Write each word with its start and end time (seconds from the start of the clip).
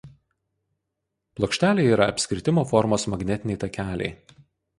Plokštelėje 1.39 1.91
yra 1.97 2.07
apskritimo 2.13 2.65
formos 2.73 3.07
magnetiniai 3.15 3.61
takeliai. 3.67 4.17